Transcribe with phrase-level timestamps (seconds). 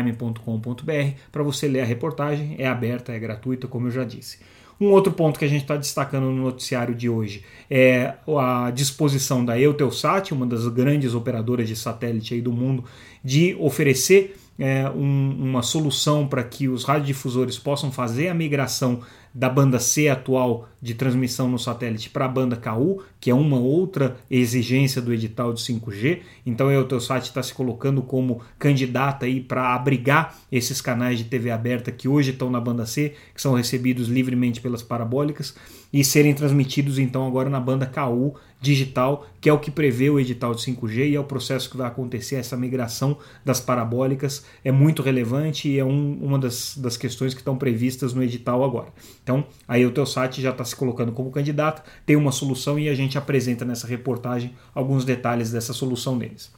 [0.00, 2.54] www.teletime.com.br para você ler a reportagem.
[2.58, 4.38] É aberta, é gratuita como eu já disse.
[4.80, 9.44] Um outro ponto que a gente está destacando no noticiário de hoje é a disposição
[9.44, 12.84] da Eutelsat, uma das grandes operadoras de satélite aí do mundo,
[13.22, 19.00] de oferecer é, um, uma solução para que os radiodifusores possam fazer a migração
[19.34, 23.58] da banda C atual de transmissão no satélite para a banda KU, que é uma
[23.58, 26.20] outra exigência do edital de 5G.
[26.44, 31.50] Então a Eutelsat está se colocando como candidata aí para abrigar esses canais de TV
[31.50, 35.54] aberta que hoje estão na banda C, que são recebidos livremente pelas parabólicas
[35.92, 40.20] e serem transmitidos então agora na banda KU digital, que é o que prevê o
[40.20, 44.70] edital de 5G e é o processo que vai acontecer, essa migração das parabólicas é
[44.70, 48.92] muito relevante e é um, uma das, das questões que estão previstas no edital agora.
[49.22, 52.94] Então, aí o Teosat já está se colocando como candidato, tem uma solução e a
[52.94, 56.50] gente apresenta nessa reportagem alguns detalhes dessa solução deles.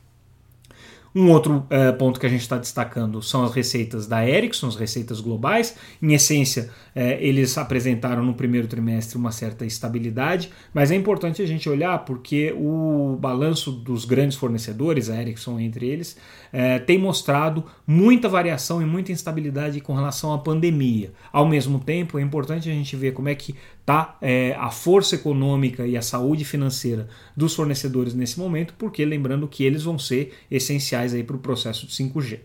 [1.15, 4.75] Um outro é, ponto que a gente está destacando são as receitas da Ericsson, as
[4.75, 5.77] receitas globais.
[6.03, 11.47] Em essência, é, eles apresentaram no primeiro trimestre uma certa estabilidade, mas é importante a
[11.47, 16.17] gente olhar porque o balanço dos grandes fornecedores, a Ericsson entre eles,
[16.53, 21.13] é, tem mostrado muita variação e muita instabilidade com relação à pandemia.
[21.33, 25.15] Ao mesmo tempo, é importante a gente ver como é que está é, a força
[25.15, 30.33] econômica e a saúde financeira dos fornecedores nesse momento, porque lembrando que eles vão ser
[30.51, 32.41] essenciais para o processo de 5G.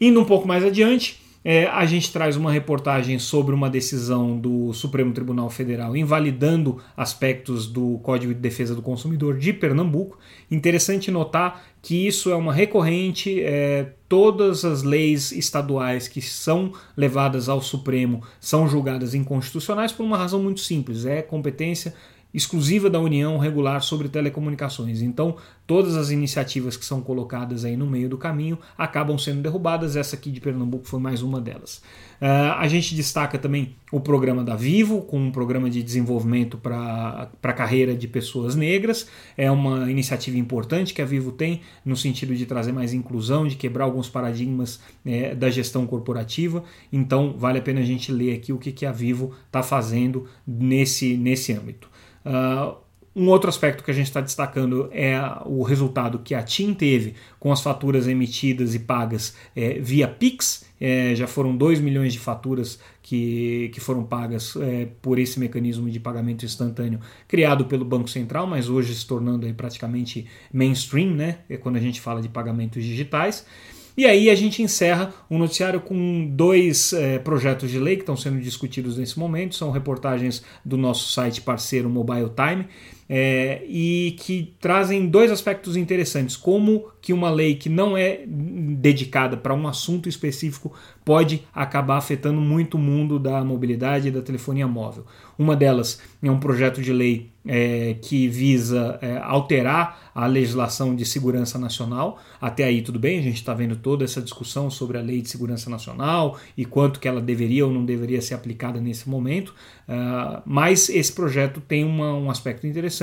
[0.00, 4.72] Indo um pouco mais adiante, é, a gente traz uma reportagem sobre uma decisão do
[4.72, 10.18] Supremo Tribunal Federal invalidando aspectos do Código de Defesa do Consumidor de Pernambuco.
[10.50, 17.46] Interessante notar que isso é uma recorrente, é, todas as leis estaduais que são levadas
[17.46, 21.94] ao Supremo são julgadas inconstitucionais por uma razão muito simples: é competência
[22.34, 25.00] exclusiva da União regular sobre telecomunicações.
[25.00, 25.36] Então,
[25.66, 29.94] todas as iniciativas que são colocadas aí no meio do caminho acabam sendo derrubadas.
[29.94, 31.80] Essa aqui de Pernambuco foi mais uma delas.
[32.20, 37.30] Uh, a gente destaca também o programa da Vivo, com um programa de desenvolvimento para
[37.42, 39.06] a carreira de pessoas negras.
[39.36, 43.54] É uma iniciativa importante que a Vivo tem no sentido de trazer mais inclusão, de
[43.54, 46.64] quebrar alguns paradigmas é, da gestão corporativa.
[46.92, 50.26] Então, vale a pena a gente ler aqui o que, que a Vivo está fazendo
[50.46, 51.93] nesse, nesse âmbito.
[52.24, 52.84] Uh,
[53.16, 55.16] um outro aspecto que a gente está destacando é
[55.46, 60.64] o resultado que a TIM teve com as faturas emitidas e pagas é, via Pix.
[60.80, 65.88] É, já foram 2 milhões de faturas que, que foram pagas é, por esse mecanismo
[65.88, 66.98] de pagamento instantâneo
[67.28, 71.38] criado pelo Banco Central, mas hoje se tornando aí praticamente mainstream, né?
[71.48, 73.46] É quando a gente fala de pagamentos digitais.
[73.96, 78.16] E aí a gente encerra o noticiário com dois é, projetos de lei que estão
[78.16, 79.54] sendo discutidos nesse momento.
[79.54, 82.66] São reportagens do nosso site parceiro Mobile Time
[83.08, 89.36] é, e que trazem dois aspectos interessantes, como que uma lei que não é dedicada
[89.36, 90.72] para um assunto específico
[91.04, 95.04] pode acabar afetando muito o mundo da mobilidade e da telefonia móvel.
[95.38, 101.04] Uma delas é um projeto de lei é, que visa é, alterar a legislação de
[101.04, 102.18] segurança nacional.
[102.40, 105.28] Até aí tudo bem, a gente está vendo toda essa discussão sobre a lei de
[105.28, 109.54] segurança nacional e quanto que ela deveria ou não deveria ser aplicada nesse momento.
[109.86, 112.93] Uh, mas esse projeto tem uma, um aspecto interessante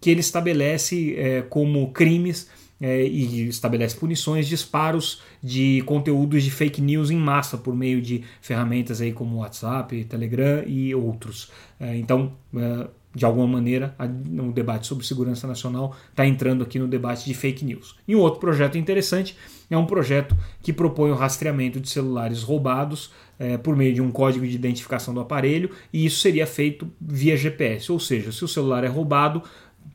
[0.00, 2.48] que ele estabelece é, como crimes
[2.80, 8.24] é, e estabelece punições, disparos de conteúdos de fake news em massa por meio de
[8.40, 11.50] ferramentas aí como WhatsApp, Telegram e outros.
[11.78, 16.86] É, então, é, de alguma maneira, o debate sobre segurança nacional está entrando aqui no
[16.86, 17.96] debate de fake news.
[18.06, 19.36] E um outro projeto interessante
[19.68, 24.12] é um projeto que propõe o rastreamento de celulares roubados é, por meio de um
[24.12, 28.48] código de identificação do aparelho, e isso seria feito via GPS, ou seja, se o
[28.48, 29.42] celular é roubado,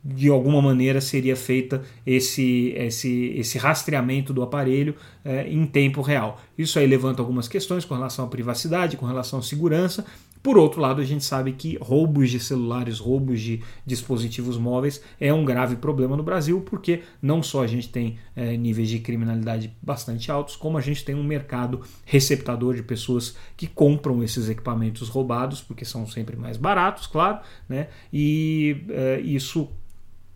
[0.03, 6.39] de alguma maneira seria feita esse, esse, esse rastreamento do aparelho é, em tempo real.
[6.55, 10.05] Isso aí levanta algumas questões com relação à privacidade, com relação à segurança,
[10.45, 15.33] por outro lado, a gente sabe que roubos de celulares, roubos de dispositivos móveis é
[15.33, 19.75] um grave problema no Brasil, porque não só a gente tem é, níveis de criminalidade
[19.81, 25.09] bastante altos, como a gente tem um mercado receptador de pessoas que compram esses equipamentos
[25.09, 27.87] roubados, porque são sempre mais baratos, claro, né?
[28.13, 29.67] e é, isso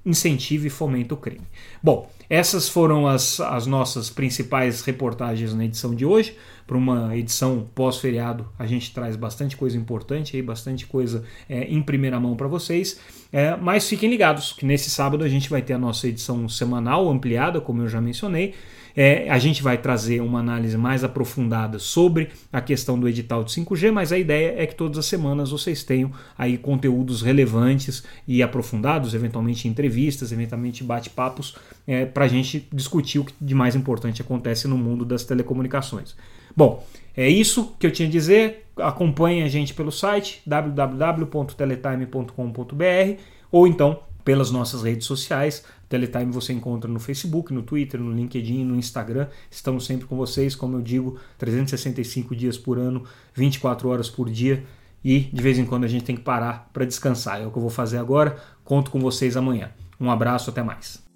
[0.04, 1.46] incentiva e fomenta o crime.
[1.84, 6.38] Bom, essas foram as, as nossas principais reportagens na edição de hoje.
[6.68, 11.82] Para uma edição pós-feriado, a gente traz bastante coisa importante, aí, bastante coisa é, em
[11.82, 13.00] primeira mão para vocês.
[13.34, 17.10] É, mas fiquem ligados que nesse sábado a gente vai ter a nossa edição semanal
[17.10, 18.54] ampliada, como eu já mencionei.
[18.96, 23.52] É, a gente vai trazer uma análise mais aprofundada sobre a questão do edital de
[23.52, 28.44] 5G, mas a ideia é que todas as semanas vocês tenham aí conteúdos relevantes e
[28.44, 31.56] aprofundados, eventualmente entrevistas, eventualmente bate-papos,
[31.90, 36.16] é, para a gente discutir o que de mais importante acontece no mundo das telecomunicações.
[36.56, 36.86] Bom,
[37.18, 38.68] é isso que eu tinha a dizer.
[38.78, 43.22] Acompanhe a gente pelo site www.teletime.com.br
[43.52, 45.66] ou então pelas nossas redes sociais.
[45.90, 49.26] Teletime você encontra no Facebook, no Twitter, no LinkedIn, no Instagram.
[49.50, 53.04] Estamos sempre com vocês, como eu digo, 365 dias por ano,
[53.34, 54.64] 24 horas por dia.
[55.04, 57.42] E de vez em quando a gente tem que parar para descansar.
[57.42, 58.38] É o que eu vou fazer agora.
[58.64, 59.72] Conto com vocês amanhã.
[60.00, 61.09] Um abraço, até mais.